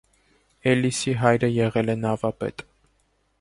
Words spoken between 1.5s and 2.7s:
եղել է նավապետ։